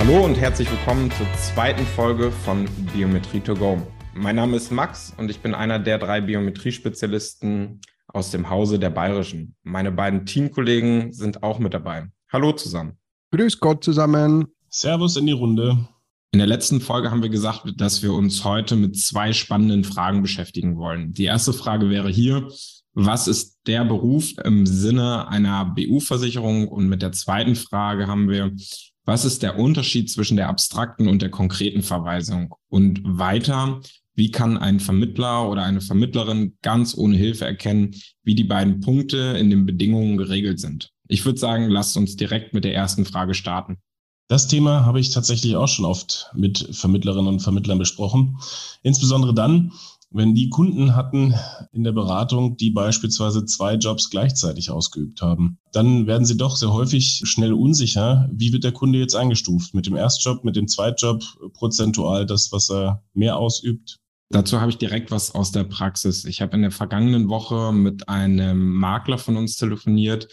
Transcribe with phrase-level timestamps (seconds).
[0.00, 3.76] Hallo und herzlich willkommen zur zweiten Folge von Biometrie to go.
[4.14, 8.88] Mein Name ist Max und ich bin einer der drei Biometrie-Spezialisten aus dem Hause der
[8.88, 9.56] Bayerischen.
[9.62, 12.08] Meine beiden Teamkollegen sind auch mit dabei.
[12.32, 12.96] Hallo zusammen.
[13.32, 14.46] Grüß Gott zusammen.
[14.70, 15.76] Servus in die Runde.
[16.32, 20.22] In der letzten Folge haben wir gesagt, dass wir uns heute mit zwei spannenden Fragen
[20.22, 21.12] beschäftigen wollen.
[21.12, 22.48] Die erste Frage wäre hier,
[22.94, 26.68] was ist der Beruf im Sinne einer BU-Versicherung?
[26.68, 28.50] Und mit der zweiten Frage haben wir,
[29.10, 32.54] was ist der Unterschied zwischen der abstrakten und der konkreten Verweisung?
[32.68, 33.80] Und weiter,
[34.14, 39.36] wie kann ein Vermittler oder eine Vermittlerin ganz ohne Hilfe erkennen, wie die beiden Punkte
[39.36, 40.92] in den Bedingungen geregelt sind?
[41.08, 43.78] Ich würde sagen, lasst uns direkt mit der ersten Frage starten.
[44.28, 48.38] Das Thema habe ich tatsächlich auch schon oft mit Vermittlerinnen und Vermittlern besprochen.
[48.84, 49.72] Insbesondere dann,
[50.12, 51.34] wenn die Kunden hatten
[51.72, 56.72] in der Beratung, die beispielsweise zwei Jobs gleichzeitig ausgeübt haben, dann werden sie doch sehr
[56.72, 59.72] häufig schnell unsicher, wie wird der Kunde jetzt eingestuft?
[59.74, 61.22] Mit dem Erstjob, mit dem Zweitjob,
[61.52, 63.98] prozentual das, was er mehr ausübt?
[64.30, 66.24] Dazu habe ich direkt was aus der Praxis.
[66.24, 70.28] Ich habe in der vergangenen Woche mit einem Makler von uns telefoniert,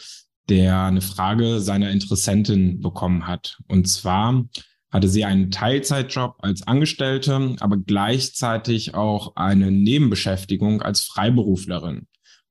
[0.49, 3.57] der eine Frage seiner Interessentin bekommen hat.
[3.67, 4.45] Und zwar
[4.89, 12.07] hatte sie einen Teilzeitjob als Angestellte, aber gleichzeitig auch eine Nebenbeschäftigung als Freiberuflerin.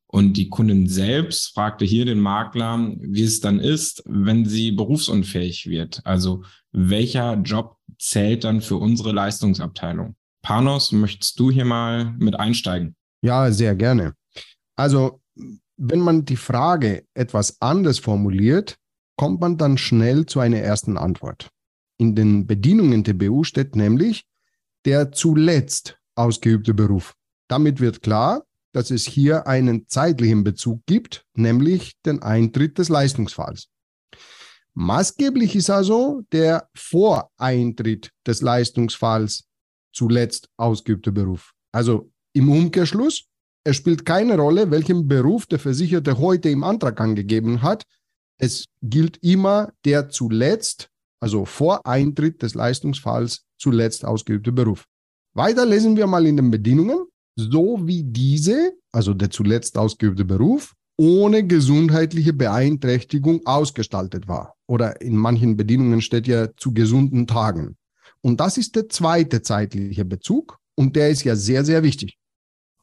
[0.08, 5.66] Und die Kundin selbst fragte hier den Makler, wie es dann ist, wenn sie berufsunfähig
[5.66, 6.00] wird.
[6.04, 10.14] Also welcher Job zählt dann für unsere Leistungsabteilung?
[10.42, 12.94] Panos, möchtest du hier mal mit einsteigen?
[13.22, 14.14] Ja, sehr gerne.
[14.76, 15.20] Also
[15.76, 18.76] wenn man die Frage etwas anders formuliert,
[19.16, 21.50] kommt man dann schnell zu einer ersten Antwort.
[21.98, 24.24] In den Bedienungen der BU steht nämlich
[24.84, 27.14] der zuletzt ausgeübte Beruf.
[27.48, 33.68] Damit wird klar, dass es hier einen zeitlichen Bezug gibt, nämlich den Eintritt des Leistungsfalls.
[34.74, 39.44] Maßgeblich ist also der Voreintritt des Leistungsfalls
[39.92, 41.52] zuletzt ausgeübte Beruf.
[41.72, 43.24] Also im Umkehrschluss,
[43.64, 47.84] es spielt keine Rolle, welchen Beruf der Versicherte heute im Antrag angegeben hat.
[48.38, 50.90] Es gilt immer der zuletzt,
[51.20, 54.84] also vor Eintritt des Leistungsfalls, zuletzt ausgeübte Beruf.
[55.34, 57.06] Weiter lesen wir mal in den Bedingungen,
[57.36, 64.54] so wie diese, also der zuletzt ausgeübte Beruf, ohne gesundheitliche Beeinträchtigung ausgestaltet war.
[64.66, 67.76] Oder in manchen Bedienungen steht ja zu gesunden Tagen.
[68.22, 72.18] Und das ist der zweite zeitliche Bezug und der ist ja sehr, sehr wichtig.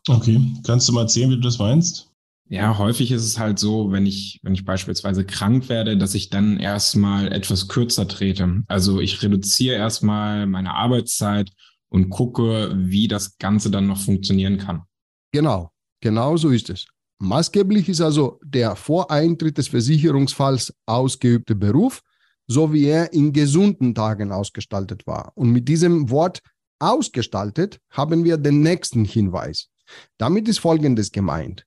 [0.08, 2.13] Okay, kannst du mal erzählen, wie du das meinst?
[2.50, 6.30] Ja, häufig ist es halt so, wenn ich, wenn ich beispielsweise krank werde, dass ich
[6.30, 8.64] dann erstmal etwas kürzer trete.
[8.68, 11.52] Also ich reduziere erstmal meine Arbeitszeit
[11.90, 14.84] und gucke, wie das Ganze dann noch funktionieren kann.
[15.32, 15.72] Genau,
[16.02, 16.86] genau so ist es.
[17.20, 22.02] Maßgeblich ist also der vor Eintritt des Versicherungsfalls ausgeübte Beruf,
[22.48, 25.32] so wie er in gesunden Tagen ausgestaltet war.
[25.36, 26.40] Und mit diesem Wort
[26.80, 29.70] ausgestaltet haben wir den nächsten Hinweis.
[30.18, 31.66] Damit ist Folgendes gemeint.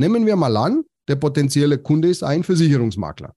[0.00, 3.34] Nehmen wir mal an, der potenzielle Kunde ist ein Versicherungsmakler.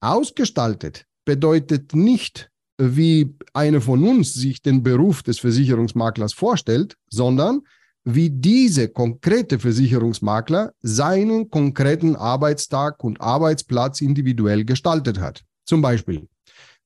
[0.00, 7.60] Ausgestaltet bedeutet nicht, wie einer von uns sich den Beruf des Versicherungsmaklers vorstellt, sondern
[8.02, 15.44] wie diese konkrete Versicherungsmakler seinen konkreten Arbeitstag und Arbeitsplatz individuell gestaltet hat.
[15.66, 16.26] Zum Beispiel,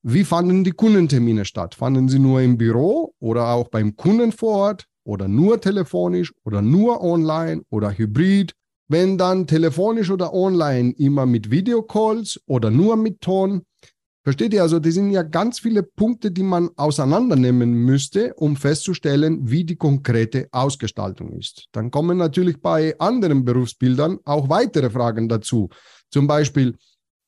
[0.03, 1.73] wie fanden die Kundentermine statt?
[1.73, 4.85] Fanden sie nur im Büro oder auch beim Kunden vor Ort?
[5.05, 8.53] oder nur telefonisch oder nur online oder hybrid.
[8.87, 13.63] Wenn dann telefonisch oder online immer mit Videocalls oder nur mit Ton.
[14.23, 14.63] Versteht ihr?
[14.63, 19.75] Also, das sind ja ganz viele Punkte, die man auseinandernehmen müsste, um festzustellen, wie die
[19.75, 21.67] konkrete Ausgestaltung ist.
[21.71, 25.69] Dann kommen natürlich bei anderen Berufsbildern auch weitere Fragen dazu.
[26.09, 26.75] Zum Beispiel,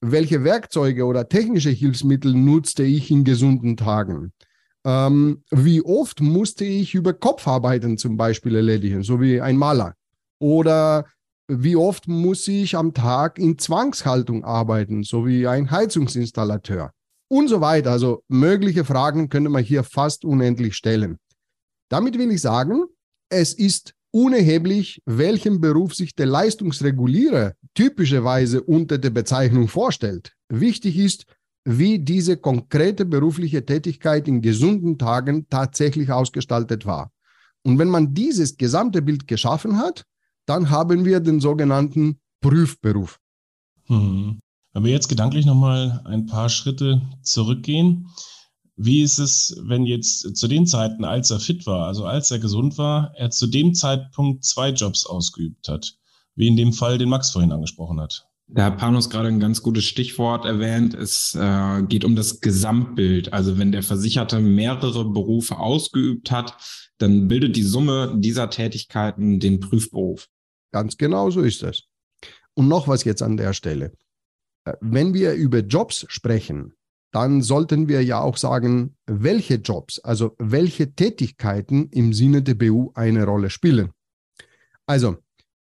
[0.01, 4.31] welche Werkzeuge oder technische Hilfsmittel nutzte ich in gesunden Tagen?
[4.85, 9.95] Ähm, wie oft musste ich über Kopfarbeiten zum Beispiel erledigen, so wie ein Maler?
[10.39, 11.05] Oder
[11.47, 16.91] wie oft muss ich am Tag in Zwangshaltung arbeiten, so wie ein Heizungsinstallateur?
[17.29, 17.91] Und so weiter.
[17.91, 21.17] Also mögliche Fragen könnte man hier fast unendlich stellen.
[21.89, 22.85] Damit will ich sagen,
[23.29, 30.33] es ist unerheblich, welchen Beruf sich der Leistungsregulierer typischerweise unter der Bezeichnung vorstellt.
[30.49, 31.25] Wichtig ist,
[31.65, 37.11] wie diese konkrete berufliche Tätigkeit in gesunden Tagen tatsächlich ausgestaltet war.
[37.63, 40.05] Und wenn man dieses gesamte Bild geschaffen hat,
[40.47, 43.19] dann haben wir den sogenannten Prüfberuf.
[43.85, 44.39] Hm.
[44.73, 48.07] Wenn wir jetzt gedanklich nochmal ein paar Schritte zurückgehen,
[48.75, 52.39] wie ist es, wenn jetzt zu den Zeiten, als er fit war, also als er
[52.39, 55.95] gesund war, er zu dem Zeitpunkt zwei Jobs ausgeübt hat,
[56.35, 58.27] wie in dem Fall, den Max vorhin angesprochen hat?
[58.49, 60.93] Da hat Panos gerade ein ganz gutes Stichwort erwähnt.
[60.93, 63.33] Es äh, geht um das Gesamtbild.
[63.33, 66.55] Also wenn der Versicherte mehrere Berufe ausgeübt hat,
[66.97, 70.29] dann bildet die Summe dieser Tätigkeiten den Prüfberuf.
[70.71, 71.83] Ganz genau so ist es.
[72.53, 73.93] Und noch was jetzt an der Stelle.
[74.65, 76.73] Äh, wenn wir über Jobs sprechen,
[77.11, 82.91] dann sollten wir ja auch sagen, welche Jobs, also welche Tätigkeiten im Sinne der BU
[82.95, 83.91] eine Rolle spielen.
[84.85, 85.17] Also,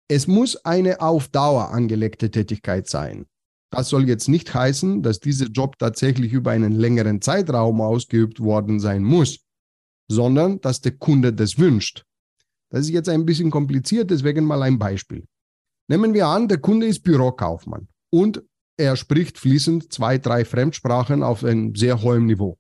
[0.09, 3.27] es muss eine auf Dauer angelegte Tätigkeit sein.
[3.71, 8.81] Das soll jetzt nicht heißen, dass dieser Job tatsächlich über einen längeren Zeitraum ausgeübt worden
[8.81, 9.41] sein muss,
[10.09, 12.06] sondern dass der Kunde das wünscht.
[12.71, 15.25] Das ist jetzt ein bisschen kompliziert, deswegen mal ein Beispiel.
[15.89, 18.43] Nehmen wir an, der Kunde ist Bürokaufmann und
[18.77, 22.59] er spricht fließend zwei, drei Fremdsprachen auf einem sehr hohen Niveau.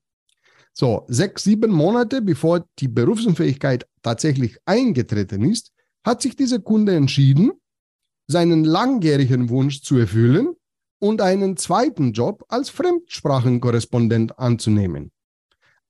[0.73, 5.73] So, sechs, sieben Monate bevor die Berufsunfähigkeit tatsächlich eingetreten ist,
[6.05, 7.53] hat sich dieser Kunde entschieden,
[8.29, 10.55] seinen langjährigen Wunsch zu erfüllen
[10.99, 15.13] und einen zweiten Job als Fremdsprachenkorrespondent anzunehmen.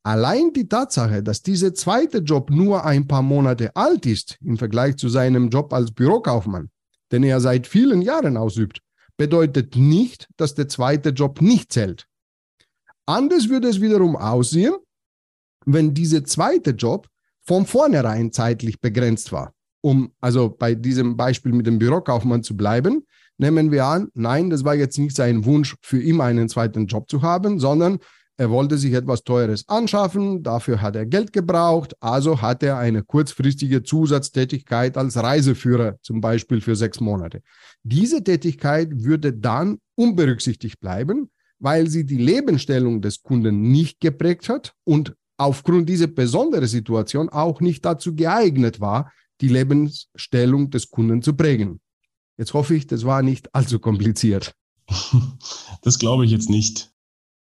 [0.07, 4.97] Allein die Tatsache, dass dieser zweite Job nur ein paar Monate alt ist im Vergleich
[4.97, 6.71] zu seinem Job als Bürokaufmann,
[7.11, 8.81] den er seit vielen Jahren ausübt,
[9.17, 12.07] bedeutet nicht, dass der zweite Job nicht zählt.
[13.07, 14.75] Anders würde es wiederum aussehen,
[15.65, 17.09] wenn dieser zweite Job
[17.43, 19.57] von vornherein zeitlich begrenzt war
[19.87, 23.07] um also bei diesem Beispiel mit dem Bürokaufmann zu bleiben,
[23.39, 27.09] nehmen wir an, nein, das war jetzt nicht sein Wunsch, für immer einen zweiten Job
[27.09, 28.01] zu haben, sondern
[28.39, 33.03] er wollte sich etwas Teures anschaffen, dafür hat er Geld gebraucht, also hat er eine
[33.03, 37.43] kurzfristige Zusatztätigkeit als Reiseführer, zum Beispiel für sechs Monate.
[37.83, 44.75] Diese Tätigkeit würde dann unberücksichtigt bleiben, weil sie die Lebensstellung des Kunden nicht geprägt hat
[44.85, 51.35] und aufgrund dieser besonderen Situation auch nicht dazu geeignet war, die Lebensstellung des Kunden zu
[51.35, 51.81] prägen.
[52.37, 54.55] Jetzt hoffe ich, das war nicht allzu kompliziert.
[55.83, 56.91] Das glaube ich jetzt nicht.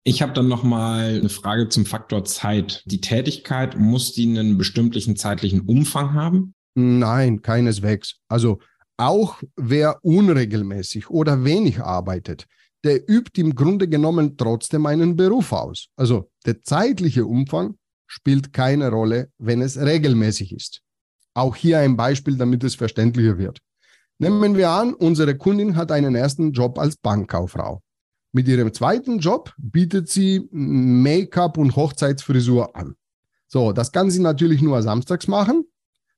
[0.04, 2.82] Ich habe dann noch mal eine Frage zum Faktor Zeit.
[2.87, 6.54] Die Tätigkeit muss die einen bestimmten zeitlichen Umfang haben?
[6.75, 8.16] Nein, keineswegs.
[8.28, 8.58] Also
[8.96, 12.46] auch wer unregelmäßig oder wenig arbeitet,
[12.84, 15.87] der übt im Grunde genommen trotzdem einen Beruf aus.
[15.96, 17.76] Also der zeitliche Umfang
[18.08, 20.82] spielt keine Rolle, wenn es regelmäßig ist.
[21.34, 23.60] Auch hier ein Beispiel, damit es verständlicher wird.
[24.19, 27.82] Nehmen wir an, unsere Kundin hat einen ersten Job als Bankkauffrau.
[28.32, 32.97] Mit ihrem zweiten Job bietet sie Make-up und Hochzeitsfrisur an.
[33.47, 35.66] So, das kann sie natürlich nur samstags machen.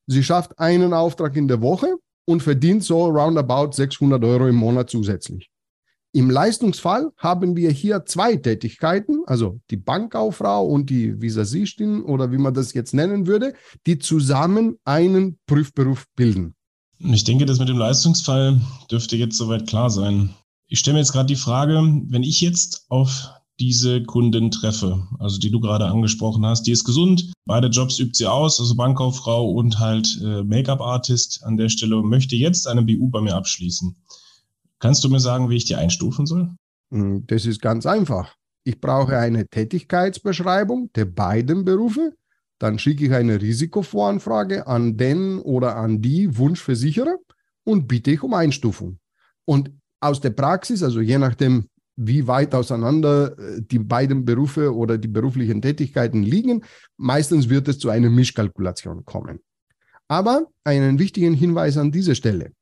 [0.06, 4.90] Sie schafft einen Auftrag in der Woche und verdient so roundabout 600 Euro im Monat
[4.90, 5.50] zusätzlich.
[6.12, 12.38] Im Leistungsfall haben wir hier zwei Tätigkeiten, also die Bankkauffrau und die Visagistin oder wie
[12.38, 13.54] man das jetzt nennen würde,
[13.88, 16.54] die zusammen einen Prüfberuf bilden.
[17.00, 20.30] Ich denke, das mit dem Leistungsfall dürfte jetzt soweit klar sein.
[20.66, 21.74] Ich stelle mir jetzt gerade die Frage,
[22.08, 23.30] wenn ich jetzt auf
[23.60, 28.14] diese Kundin treffe, also die du gerade angesprochen hast, die ist gesund, beide Jobs übt
[28.14, 32.82] sie aus, also Bankkauffrau und halt äh, Make-up-Artist an der Stelle und möchte jetzt eine
[32.82, 33.94] BU bei mir abschließen.
[34.80, 36.50] Kannst du mir sagen, wie ich die einstufen soll?
[36.90, 38.34] Hm, das ist ganz einfach.
[38.64, 42.14] Ich brauche eine Tätigkeitsbeschreibung der beiden Berufe.
[42.58, 47.16] Dann schicke ich eine Risikovoranfrage an den oder an die Wunschversicherer
[47.64, 48.98] und bitte ich um Einstufung.
[49.44, 49.70] Und
[50.04, 55.08] aus der Praxis, also je nachdem, wie weit auseinander äh, die beiden Berufe oder die
[55.08, 56.64] beruflichen Tätigkeiten liegen,
[56.96, 59.40] meistens wird es zu einer Mischkalkulation kommen.
[60.08, 62.52] Aber einen wichtigen Hinweis an dieser Stelle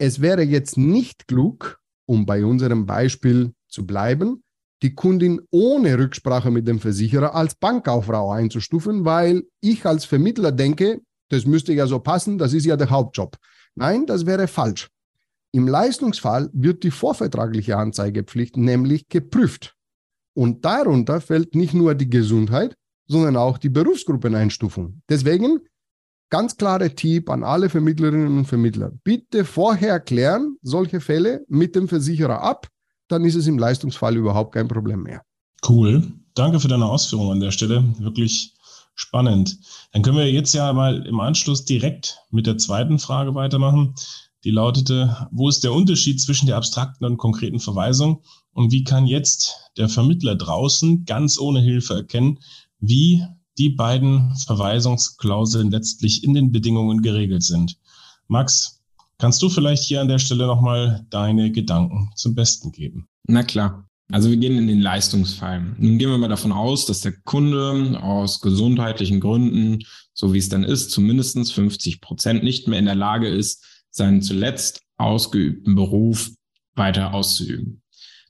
[0.00, 4.42] es wäre jetzt nicht klug, um bei unserem Beispiel zu bleiben,
[4.82, 11.02] die Kundin ohne Rücksprache mit dem Versicherer als Bankkauffrau einzustufen, weil ich als Vermittler denke,
[11.28, 13.36] das müsste ja so passen, das ist ja der Hauptjob.
[13.74, 14.88] Nein, das wäre falsch.
[15.52, 19.76] Im Leistungsfall wird die vorvertragliche Anzeigepflicht nämlich geprüft.
[20.34, 22.76] Und darunter fällt nicht nur die Gesundheit,
[23.08, 25.02] sondern auch die Berufsgruppeneinstufung.
[25.08, 25.60] Deswegen
[26.30, 28.92] ganz klare Tipp an alle Vermittlerinnen und Vermittler.
[29.02, 32.68] Bitte vorher klären solche Fälle mit dem Versicherer ab,
[33.08, 35.22] dann ist es im Leistungsfall überhaupt kein Problem mehr.
[35.68, 36.12] Cool.
[36.34, 37.84] Danke für deine Ausführungen an der Stelle.
[37.98, 38.54] Wirklich
[38.94, 39.58] spannend.
[39.92, 43.94] Dann können wir jetzt ja mal im Anschluss direkt mit der zweiten Frage weitermachen.
[44.44, 49.06] Die lautete, wo ist der Unterschied zwischen der abstrakten und konkreten Verweisung und wie kann
[49.06, 52.38] jetzt der Vermittler draußen ganz ohne Hilfe erkennen,
[52.78, 53.22] wie
[53.58, 57.76] die beiden Verweisungsklauseln letztlich in den Bedingungen geregelt sind?
[58.28, 58.80] Max,
[59.18, 63.08] kannst du vielleicht hier an der Stelle nochmal deine Gedanken zum Besten geben?
[63.26, 63.86] Na klar.
[64.12, 65.76] Also wir gehen in den Leistungsfall.
[65.78, 70.48] Nun gehen wir mal davon aus, dass der Kunde aus gesundheitlichen Gründen, so wie es
[70.48, 76.30] dann ist, zumindest 50 Prozent nicht mehr in der Lage ist, seinen zuletzt ausgeübten Beruf
[76.74, 77.82] weiter auszuüben.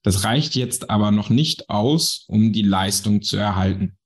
[0.03, 3.97] Das reicht jetzt aber noch nicht aus, um die Leistung zu erhalten.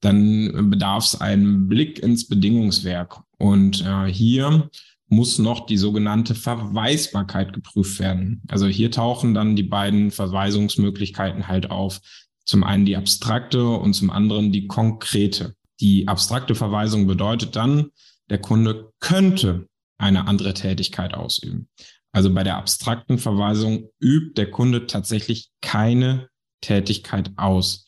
[0.00, 3.20] Dann bedarf es einen Blick ins Bedingungswerk.
[3.38, 4.68] Und äh, hier
[5.08, 8.42] muss noch die sogenannte Verweisbarkeit geprüft werden.
[8.48, 12.00] Also hier tauchen dann die beiden Verweisungsmöglichkeiten halt auf.
[12.44, 15.54] Zum einen die abstrakte und zum anderen die konkrete.
[15.80, 17.90] Die abstrakte Verweisung bedeutet dann,
[18.28, 19.66] der Kunde könnte
[20.00, 21.68] eine andere Tätigkeit ausüben.
[22.12, 26.28] Also bei der abstrakten Verweisung übt der Kunde tatsächlich keine
[26.60, 27.86] Tätigkeit aus.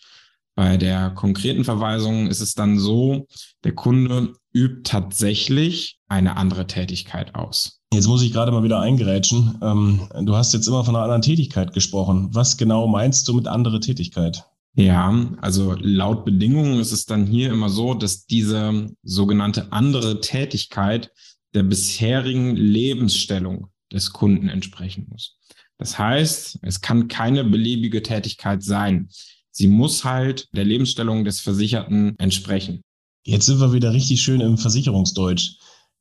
[0.55, 3.27] Bei der konkreten Verweisung ist es dann so,
[3.65, 7.81] der Kunde übt tatsächlich eine andere Tätigkeit aus.
[7.93, 9.59] Jetzt muss ich gerade mal wieder eingerätschen.
[9.63, 12.29] Ähm, du hast jetzt immer von einer anderen Tätigkeit gesprochen.
[12.33, 14.45] Was genau meinst du mit andere Tätigkeit?
[14.75, 21.11] Ja, also laut Bedingungen ist es dann hier immer so, dass diese sogenannte andere Tätigkeit
[21.55, 25.39] der bisherigen Lebensstellung des Kunden entsprechen muss.
[25.79, 29.09] Das heißt, es kann keine beliebige Tätigkeit sein.
[29.51, 32.83] Sie muss halt der Lebensstellung des Versicherten entsprechen.
[33.25, 35.57] Jetzt sind wir wieder richtig schön im Versicherungsdeutsch.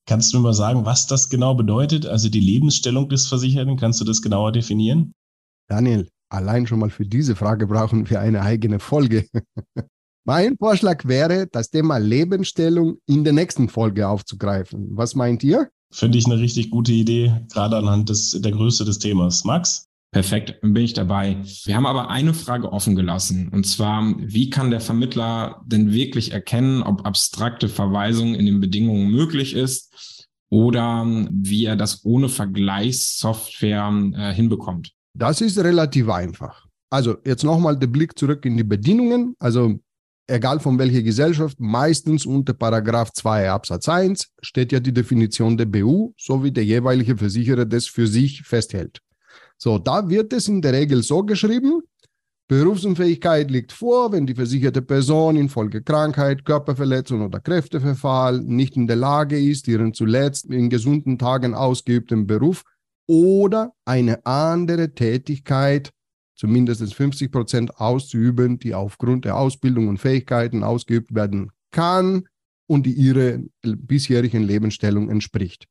[0.07, 2.05] Kannst du mal sagen, was das genau bedeutet?
[2.05, 5.13] Also die Lebensstellung des Versicherten, kannst du das genauer definieren?
[5.67, 9.27] Daniel, allein schon mal für diese Frage brauchen wir eine eigene Folge.
[10.23, 14.89] mein Vorschlag wäre, das Thema Lebensstellung in der nächsten Folge aufzugreifen.
[14.91, 15.69] Was meint ihr?
[15.91, 19.43] Finde ich eine richtig gute Idee, gerade anhand des, der Größe des Themas.
[19.43, 19.87] Max?
[20.13, 21.37] Perfekt, bin ich dabei.
[21.63, 23.49] Wir haben aber eine Frage offen gelassen.
[23.49, 29.09] Und zwar, wie kann der Vermittler denn wirklich erkennen, ob abstrakte Verweisung in den Bedingungen
[29.09, 34.91] möglich ist oder wie er das ohne Vergleichssoftware äh, hinbekommt?
[35.17, 36.67] Das ist relativ einfach.
[36.89, 39.35] Also jetzt nochmal der Blick zurück in die Bedingungen.
[39.39, 39.79] Also
[40.27, 45.65] egal von welcher Gesellschaft, meistens unter Paragraph 2 Absatz 1 steht ja die Definition der
[45.65, 48.99] BU, so wie der jeweilige Versicherer das für sich festhält.
[49.57, 51.81] So, da wird es in der Regel so geschrieben,
[52.51, 58.97] Berufsunfähigkeit liegt vor, wenn die versicherte Person infolge Krankheit, Körperverletzung oder Kräfteverfall nicht in der
[58.97, 62.63] Lage ist, ihren zuletzt in gesunden Tagen ausgeübten Beruf
[63.07, 65.91] oder eine andere Tätigkeit
[66.41, 72.27] zumindest 50 Prozent auszuüben, die aufgrund der Ausbildung und Fähigkeiten ausgeübt werden kann
[72.67, 75.67] und die ihrer bisherigen Lebensstellung entspricht.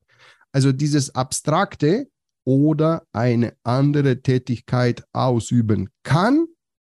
[0.53, 2.09] Also dieses Abstrakte
[2.45, 6.47] oder eine andere Tätigkeit ausüben kann,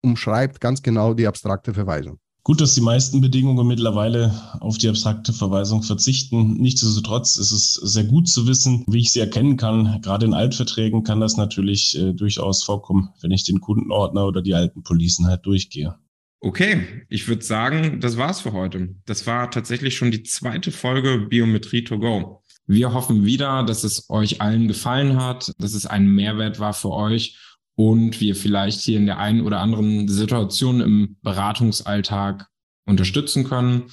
[0.03, 2.20] umschreibt ganz genau die abstrakte Verweisung.
[2.46, 6.56] Gut, dass die meisten Bedingungen mittlerweile auf die abstrakte Verweisung verzichten.
[6.56, 10.02] Nichtsdestotrotz ist es sehr gut zu wissen, wie ich sie erkennen kann.
[10.02, 14.56] Gerade in Altverträgen kann das natürlich äh, durchaus vorkommen, wenn ich den Kundenordner oder die
[14.56, 15.96] alten Policen halt durchgehe.
[16.42, 18.94] Okay, ich würde sagen, das war's für heute.
[19.06, 22.44] Das war tatsächlich schon die zweite Folge Biometrie to go.
[22.68, 26.92] Wir hoffen wieder, dass es euch allen gefallen hat, dass es ein Mehrwert war für
[26.92, 27.38] euch
[27.75, 32.48] und wir vielleicht hier in der einen oder anderen Situation im Beratungsalltag
[32.86, 33.84] unterstützen können.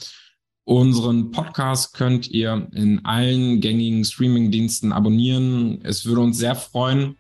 [0.65, 5.81] Unseren Podcast könnt ihr in allen gängigen Streaming-Diensten abonnieren.
[5.83, 7.17] Es würde uns sehr freuen,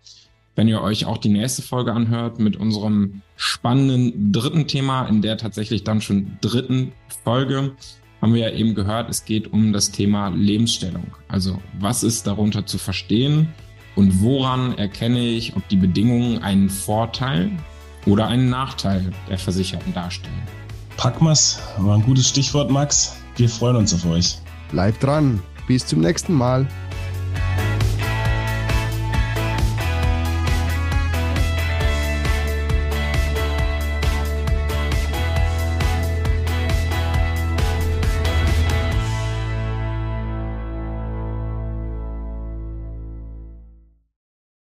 [0.54, 5.38] wenn ihr euch auch die nächste Folge anhört mit unserem spannenden dritten Thema, in der
[5.38, 6.92] tatsächlich dann schon dritten
[7.24, 7.74] Folge
[8.20, 11.06] haben wir ja eben gehört, es geht um das Thema Lebensstellung.
[11.28, 13.48] Also was ist darunter zu verstehen
[14.00, 17.50] und woran erkenne ich, ob die Bedingungen einen Vorteil
[18.06, 20.42] oder einen Nachteil der Versicherten darstellen?
[20.96, 23.16] Packmas war ein gutes Stichwort, Max.
[23.36, 24.38] Wir freuen uns auf euch.
[24.70, 25.42] Bleibt dran.
[25.66, 26.66] Bis zum nächsten Mal.